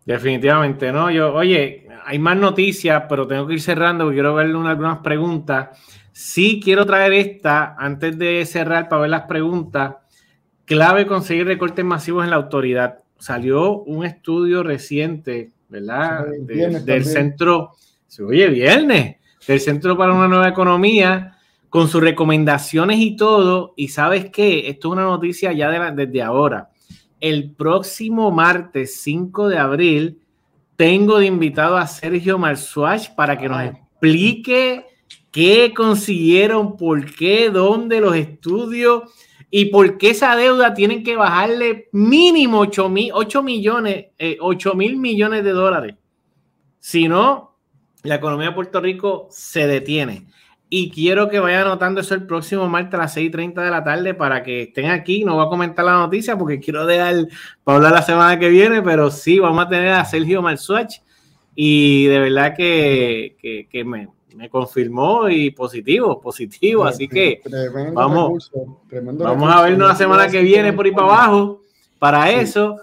[0.04, 1.10] Definitivamente, ¿no?
[1.10, 5.76] Yo, oye, hay más noticias, pero tengo que ir cerrando porque quiero ver algunas preguntas.
[6.12, 9.96] Sí quiero traer esta antes de cerrar para ver las preguntas.
[10.66, 12.98] Clave conseguir recortes masivos en la autoridad.
[13.18, 16.26] Salió un estudio reciente, ¿verdad?
[16.26, 17.70] del centro,
[18.06, 21.38] se oye, viernes, del Centro para una Nueva Economía,
[21.70, 23.74] con sus recomendaciones y todo.
[23.76, 26.70] Y sabes qué, esto es una noticia ya de desde ahora.
[27.20, 30.18] El próximo martes 5 de abril
[30.76, 34.84] tengo de invitado a Sergio Marsuach para que nos explique
[35.30, 39.04] qué consiguieron, por qué, dónde los estudios
[39.50, 44.06] y por qué esa deuda tienen que bajarle mínimo 8 mil, 8 millones,
[44.40, 45.94] 8 eh, mil millones de dólares.
[46.78, 47.56] Si no,
[48.02, 50.26] la economía de Puerto Rico se detiene.
[50.68, 54.14] Y quiero que vayan anotando eso el próximo martes a las 6:30 de la tarde
[54.14, 55.24] para que estén aquí.
[55.24, 57.28] No voy a comentar la noticia porque quiero dejar
[57.62, 61.00] para hablar la semana que viene, pero sí, vamos a tener a Sergio Malsuach
[61.54, 66.84] y de verdad que, que, me, me, confirmó y positivo, positivo.
[66.84, 67.40] Así que
[67.92, 68.52] vamos,
[68.90, 71.62] vamos a vernos la semana que viene por ahí para abajo
[71.98, 72.76] para eso.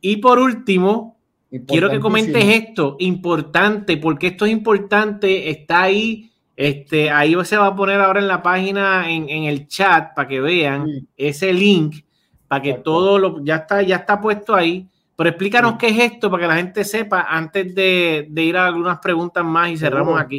[0.00, 1.18] Y por último,
[1.66, 7.68] quiero que comentes esto, importante, porque esto es importante, está ahí este, ahí se va
[7.68, 12.04] a poner ahora en la página, en, el chat, para que vean ese link,
[12.48, 14.86] para que todo lo, ya está, ya está puesto ahí.
[15.16, 18.98] Pero explícanos qué es esto para que la gente sepa antes de, ir a algunas
[18.98, 20.36] preguntas más y cerramos aquí.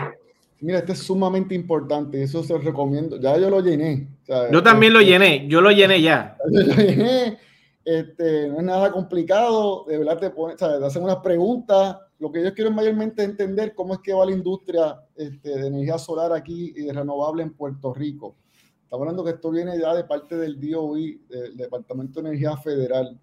[0.62, 3.20] Mira, este es sumamente importante, eso se recomiendo.
[3.20, 4.08] Ya yo lo llené.
[4.52, 6.38] yo también lo este, llené, yo lo llené ya.
[6.52, 7.38] Yo lo llené,
[7.84, 12.44] este, no es nada complicado, de verdad te, ponen, te hacen unas preguntas lo que
[12.44, 16.72] yo quiero mayormente entender cómo es que va la industria este, de energía solar aquí
[16.76, 18.36] y de renovable en Puerto Rico.
[18.84, 23.20] Estamos hablando que esto viene ya de parte del DOI, del Departamento de Energía Federal.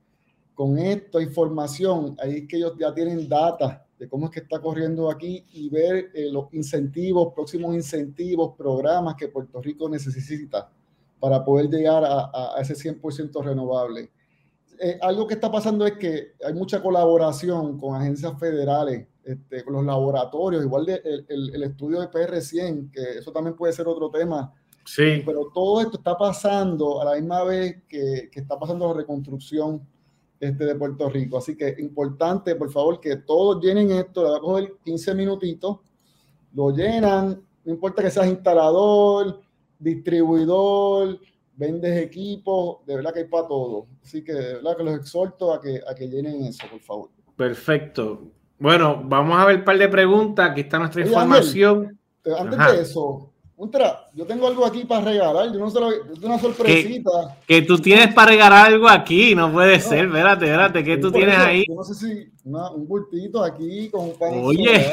[0.52, 4.60] Con esta información, ahí es que ellos ya tienen data de cómo es que está
[4.60, 10.70] corriendo aquí y ver eh, los incentivos, próximos incentivos, programas que Puerto Rico necesita
[11.18, 14.10] para poder llegar a, a ese 100% renovable.
[14.80, 19.74] Eh, algo que está pasando es que hay mucha colaboración con agencias federales, este, con
[19.74, 24.52] los laboratorios, igual de, el, estudio de PR100, que eso también puede ser otro tema.
[24.84, 25.22] Sí.
[25.26, 29.82] Pero todo esto está pasando a la misma vez que, que está pasando la reconstrucción
[30.40, 31.38] este, de Puerto Rico.
[31.38, 35.78] Así que importante, por favor, que todos llenen esto, le va a coger 15 minutitos,
[36.54, 39.40] lo llenan, no importa que seas instalador,
[39.78, 41.18] distribuidor,
[41.56, 43.86] vendes equipos, de verdad que hay para todo.
[44.02, 47.10] Así que de verdad que los exhorto a que, a que llenen eso, por favor.
[47.36, 48.30] Perfecto.
[48.58, 50.50] Bueno, vamos a ver un par de preguntas.
[50.50, 51.98] Aquí está nuestra información.
[52.38, 55.52] antes de eso, Ultra, yo tengo algo aquí para regalar.
[55.52, 55.80] Yo no sé,
[56.22, 57.10] una sorpresita.
[57.44, 60.04] Que, tú tienes para regalar algo aquí, no puede ser.
[60.04, 61.64] Espérate, espérate, ¿qué tú tienes ahí?
[61.66, 64.88] Yo no sé si un bultito aquí con un pan Oye,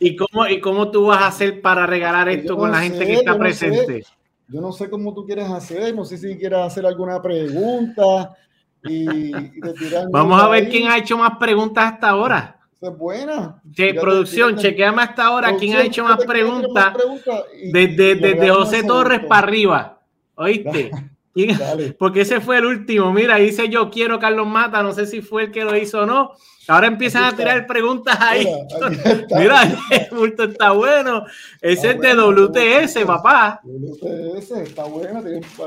[0.00, 3.14] ¿y cómo, ¿y cómo tú vas a hacer para regalar esto con la gente que
[3.14, 4.04] está presente?
[4.48, 8.34] Yo no sé cómo tú quieres hacer, no sé si quieres hacer alguna pregunta
[8.82, 9.30] y,
[10.10, 12.58] Vamos a ver quién ha hecho más preguntas hasta ahora.
[12.88, 13.62] Es buena.
[14.00, 16.94] producción, chequeame hasta ahora quién ha hecho más preguntas
[17.72, 20.00] desde, desde José Torres para arriba.
[20.34, 20.90] ¿Oíste?
[21.98, 23.12] Porque ese fue el último.
[23.12, 26.06] Mira, dice yo quiero Carlos Mata, no sé si fue el que lo hizo o
[26.06, 26.32] no.
[26.66, 28.48] Ahora empiezan a tirar preguntas ahí.
[29.36, 31.26] Mira, el bulto está bueno.
[31.60, 33.60] Ese es de WTS, papá.
[33.62, 35.22] WTS, está bueno.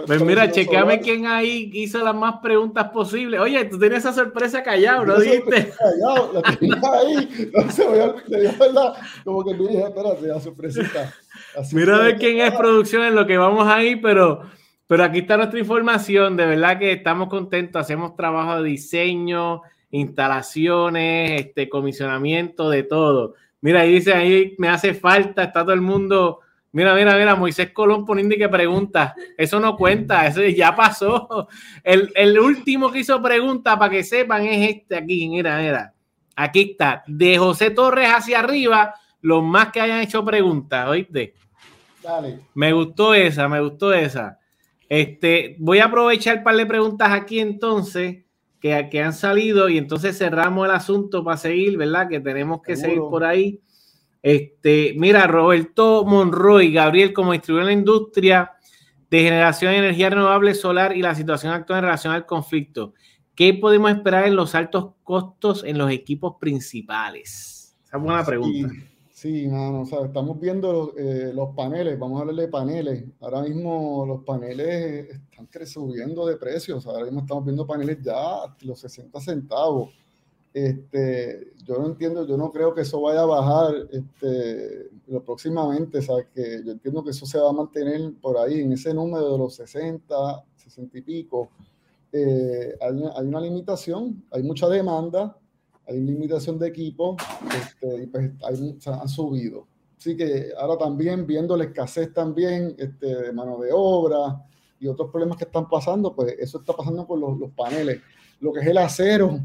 [0.08, 3.40] Pues mira, chequeame quién ahí hizo las más preguntas posibles.
[3.40, 5.72] Oye, tú tienes esa sorpresa callado, ¿no dijiste?
[5.78, 7.52] Callado, la tenía ahí.
[7.54, 8.16] No se voy a
[8.58, 8.94] verdad.
[9.24, 11.14] Como que tú dije, espérate, la sorpresita.
[11.74, 14.42] mira a ver quién es producción en lo que vamos ahí, pero
[14.88, 16.38] pero aquí está nuestra información.
[16.38, 17.82] De verdad que estamos contentos.
[17.82, 19.62] Hacemos trabajo de diseño,
[19.92, 23.36] instalaciones, este, comisionamiento, de todo.
[23.62, 26.40] Mira, ahí dice, ahí me hace falta, está todo el mundo.
[26.72, 29.14] Mira, mira, mira, Moisés Colón poniendo y que pregunta.
[29.38, 31.48] Eso no cuenta, eso ya pasó.
[31.84, 35.28] El, el último que hizo pregunta, para que sepan, es este aquí.
[35.28, 35.94] Mira, mira.
[36.36, 37.04] Aquí está.
[37.08, 41.34] De José Torres hacia arriba, los más que hayan hecho preguntas, ¿oíste?
[42.04, 42.42] Dale.
[42.54, 44.37] Me gustó esa, me gustó esa.
[44.90, 48.24] Este, voy a aprovechar un par de preguntas aquí entonces
[48.60, 52.08] que, que han salido y entonces cerramos el asunto para seguir, ¿verdad?
[52.08, 53.62] Que tenemos que seguir por ahí.
[54.22, 58.52] Este, mira, Roberto Monroy, Gabriel, como distribuidor en la industria
[59.10, 62.94] de generación de energía renovable solar y la situación actual en relación al conflicto.
[63.36, 67.78] ¿Qué podemos esperar en los altos costos en los equipos principales?
[67.86, 68.70] Esa es buena pregunta.
[68.70, 73.04] Sí, mano, o sea, estamos viendo eh, los paneles, vamos a hablar de paneles.
[73.20, 78.56] Ahora mismo los paneles están subiendo de precios, ahora mismo estamos viendo paneles ya a
[78.62, 79.90] los 60 centavos.
[80.54, 84.90] Este, yo no entiendo, yo no creo que eso vaya a bajar este,
[85.26, 88.74] próximamente, o sea, que yo entiendo que eso se va a mantener por ahí, en
[88.74, 91.50] ese número de los 60, 60 y pico.
[92.12, 95.36] Eh, hay, hay una limitación, hay mucha demanda,
[95.88, 97.16] hay limitación de equipo
[97.56, 98.32] este, y pues
[98.88, 99.68] han subido.
[99.98, 104.44] Así que ahora también viendo la escasez también este, de mano de obra
[104.80, 108.02] y otros problemas que están pasando, pues eso está pasando con los, los paneles.
[108.40, 109.40] Lo que es el acero,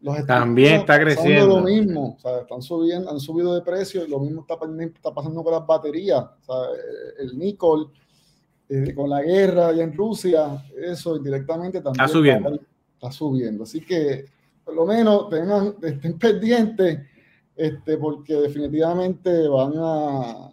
[0.00, 1.58] los también está creciendo.
[1.58, 4.56] lo mismo, o sea, están subiendo, han subido de precio y lo mismo está,
[4.94, 6.22] está pasando con las baterías.
[6.22, 6.70] O sea,
[7.18, 7.86] el níquel,
[8.68, 12.60] eh, con la guerra allá en Rusia, eso indirectamente también está subiendo.
[12.94, 13.64] está subiendo.
[13.64, 14.26] Así que
[14.66, 16.98] por lo menos tengan, estén pendientes,
[17.54, 20.50] este, porque definitivamente van a,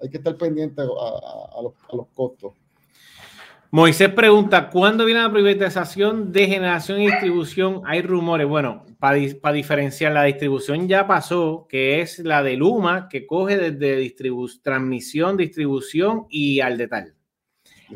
[0.00, 2.52] hay que estar pendientes a, los, costos.
[3.70, 7.82] Moisés pregunta, ¿cuándo viene la privatización de generación y distribución?
[7.84, 8.48] Hay rumores.
[8.48, 14.14] Bueno, para diferenciar, la distribución ya pasó, que es la de Luma, que coge desde
[14.62, 17.12] transmisión, distribución y al detalle.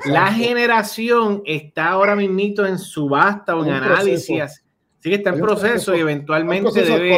[0.04, 4.62] La generación está ahora mismo en subasta o en análisis.
[5.03, 7.14] Sí que está en proceso, y eventualmente debe...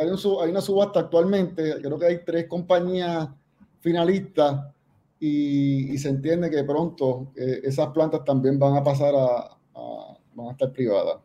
[0.00, 3.28] hay, una subasta actualmente, creo que hay tres compañías
[3.78, 4.66] finalistas
[5.20, 9.56] y, se entiende que pronto eh, esas plantas también van a pasar a,
[10.34, 11.18] van a estar privadas.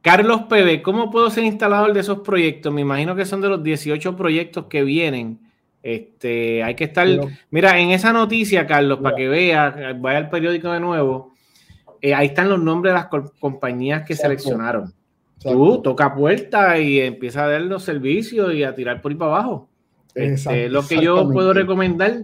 [0.00, 2.72] Carlos Pebe, ¿cómo puedo ser instalador de esos proyectos?
[2.72, 5.40] Me imagino que son de los 18 proyectos que vienen.
[5.82, 7.06] Este, hay que estar,
[7.50, 11.34] mira, en esa noticia, Carlos, para que vea, vaya al periódico de nuevo,
[12.06, 13.08] eh, ahí están los nombres de las
[13.40, 14.94] compañías que seleccionaron.
[15.40, 19.32] Tú toca puerta y empieza a dar los servicios y a tirar por ahí para
[19.32, 19.68] abajo.
[20.14, 22.22] Este, lo que yo puedo recomendar.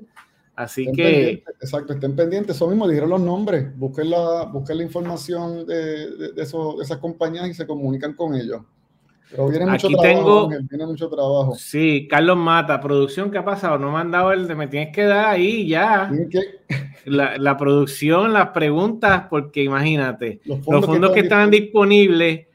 [0.55, 1.43] Así que.
[1.61, 2.55] exacto, estén pendientes.
[2.55, 3.77] Eso mismo dijeron los nombres.
[3.77, 8.63] Busquen la, busquen la información de, de, esas compañías y se comunican con ellos.
[9.33, 10.49] Pero viene mucho Aquí trabajo.
[10.49, 11.55] Tengo, viene mucho trabajo.
[11.55, 13.79] Sí, Carlos Mata, producción, ¿qué ha pasado?
[13.79, 16.11] No me han dado el de me tienes que dar ahí ya.
[17.05, 22.47] La, la, producción, las preguntas, porque imagínate, los fondos, que, están disponibles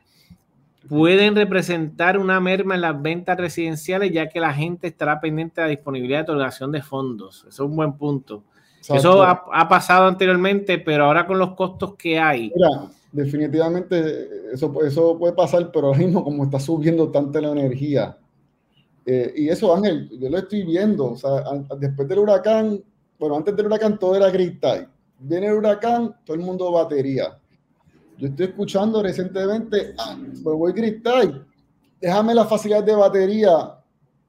[0.88, 5.68] pueden representar una merma en las ventas residenciales, ya que la gente estará pendiente de
[5.68, 7.40] la disponibilidad de otorgación de fondos.
[7.40, 8.44] Eso es un buen punto.
[8.88, 12.54] Eso ha, pasado anteriormente, pero ahora con los costos que hay.
[12.56, 18.18] Mira, definitivamente eso, eso puede pasar, pero ahora mismo como está subiendo tanto la energía.
[19.06, 21.12] Eh, y eso, Ángel, yo lo estoy viendo.
[21.12, 21.44] O sea,
[21.80, 22.84] después del huracán,
[23.18, 24.88] bueno, antes del huracán todo era grid tie.
[25.20, 27.38] Viene el huracán, todo el mundo batería
[28.18, 31.46] yo estoy escuchando recientemente, ah, pues voy a gritar,
[32.02, 33.76] déjame la facilidad de batería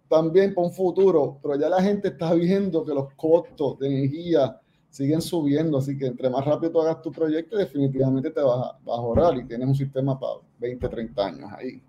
[0.09, 4.61] también para un futuro, pero ya la gente está viendo que los costos de energía
[4.99, 8.79] siguen subiendo, así que entre más rápido tú hagas tu proyecto, definitivamente te vas a,
[8.87, 11.81] ahorrar y tienes un sistema para 20, 30 años ahí.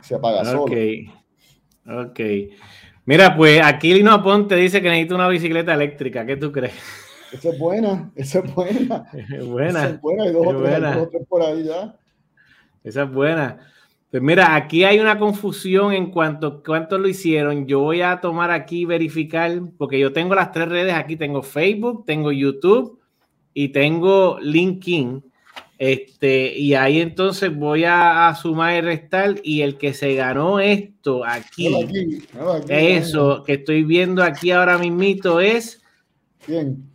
[0.00, 0.62] Se apaga solo.
[0.62, 0.72] Ok.
[1.86, 2.20] Ok.
[3.04, 6.24] Mira, pues aquí Lino Aponte dice que necesita una bicicleta eléctrica.
[6.24, 6.72] ¿Qué tú crees?
[7.30, 9.06] Esa es buena, esa es buena.
[9.12, 9.80] Es buena.
[9.80, 11.94] Esa es buena, hay dos, o tres, dos tres, por ahí ya.
[12.82, 13.58] Esa es buena.
[14.14, 17.66] Pues mira, aquí hay una confusión en cuanto a cuánto lo hicieron.
[17.66, 21.16] Yo voy a tomar aquí verificar, porque yo tengo las tres redes aquí.
[21.16, 23.00] Tengo Facebook, tengo YouTube
[23.52, 25.20] y tengo LinkedIn.
[25.78, 29.34] Este, y ahí entonces voy a, sumar y restar.
[29.42, 34.78] Y el que se ganó esto aquí, aquí, aquí eso que estoy viendo aquí ahora
[34.78, 35.82] mismito es.
[36.46, 36.94] Bien.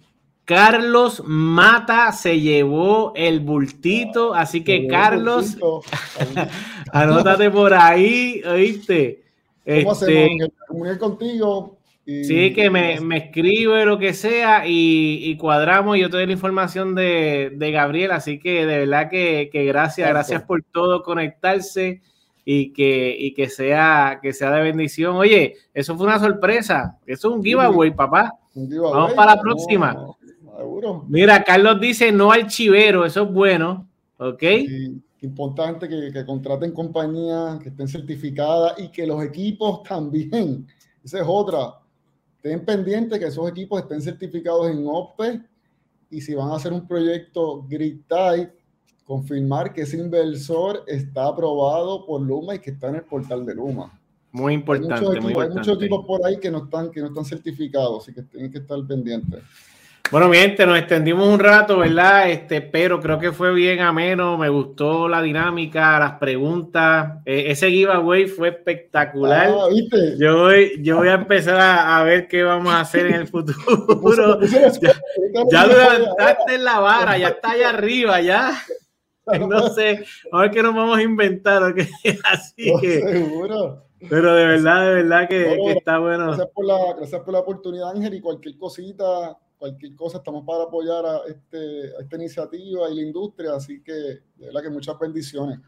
[0.49, 5.55] Carlos Mata se llevó el bultito, así que Carlos,
[6.93, 9.23] anótate por ahí, ¿oíste?
[9.65, 11.77] ¿Cómo este, contigo.
[12.05, 15.97] sí, que me, escribe lo que sea y, cuadramos.
[15.97, 20.63] Yo te doy la información de, Gabriel, así que de verdad que, gracias, gracias por
[20.63, 22.01] todo, conectarse.
[22.45, 25.15] y que, y que, sea, que sea de bendición.
[25.15, 26.97] Oye, eso fue una sorpresa.
[27.05, 28.39] Eso es un giveaway, papá.
[28.55, 30.15] Vamos para la próxima.
[31.07, 33.87] Mira, Carlos dice no al chivero, eso es bueno.
[34.17, 34.43] ¿Ok?
[35.25, 40.67] Importante que, que, contraten compañías que estén certificadas y que los equipos también.
[41.03, 41.79] Esa es otra.
[42.37, 45.41] Estén pendientes que esos equipos estén certificados en OPE
[46.09, 48.53] y si van a hacer un proyecto Grid Type,
[49.03, 53.55] confirmar que ese inversor está aprobado por Luma y que está en el portal de
[53.55, 53.99] Luma.
[54.31, 54.93] Muy importante.
[54.93, 57.25] Hay muchos, equipos, muy hay muchos equipos por ahí que no están, que no están
[57.25, 59.43] certificados, así que tienen que estar pendientes.
[60.11, 62.31] Bueno, mi gente, nos extendimos un rato, ¿verdad?
[62.31, 67.19] Este, pero creo que fue bien ameno, me gustó la dinámica, las preguntas.
[67.27, 69.49] E, ese giveaway fue espectacular.
[69.49, 70.15] Ah, ¿viste?
[70.17, 74.41] Yo, voy, yo voy a empezar a, ver qué vamos a hacer en el futuro.
[74.41, 74.71] ya,
[75.51, 78.51] ya levantaste la vara, ya está allá arriba, ya.
[79.47, 81.81] No sé, a ver qué nos vamos a inventar, ¿ok?
[82.23, 83.01] Así que.
[83.01, 83.85] Seguro.
[84.09, 86.27] Pero de verdad, de verdad que, que está bueno.
[86.27, 90.63] Gracias por, la, gracias por la oportunidad, Ángel, y cualquier cosita cualquier cosa, estamos para
[90.63, 95.59] apoyar a, este, esta iniciativa y la industria, así que de verdad que muchas bendiciones.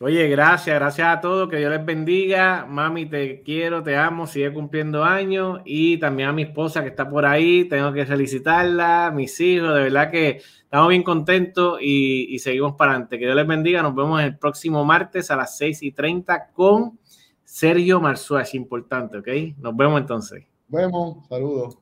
[0.00, 2.66] Oye, gracias, gracias a todos, que Dios les bendiga.
[2.68, 5.60] Mami, te quiero, te amo, sigue cumpliendo años.
[5.64, 9.82] Y también a mi esposa que está por ahí, tengo que felicitarla, mis hijos, de
[9.82, 13.16] verdad que estamos bien contentos y, seguimos para adelante.
[13.16, 16.98] Que Dios les bendiga, nos vemos el próximo martes a las 6 y 30 con
[17.44, 19.28] Sergio Marzúa, es importante, ¿ok?
[19.58, 20.44] Nos vemos entonces.
[20.66, 21.81] Vemos, saludos.